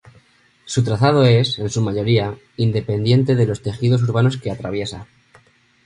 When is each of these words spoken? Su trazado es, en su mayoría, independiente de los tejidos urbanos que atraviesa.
Su 0.65 0.83
trazado 0.83 1.23
es, 1.25 1.59
en 1.59 1.69
su 1.69 1.79
mayoría, 1.79 2.35
independiente 2.57 3.35
de 3.35 3.45
los 3.45 3.61
tejidos 3.61 4.01
urbanos 4.01 4.37
que 4.37 4.49
atraviesa. 4.49 5.05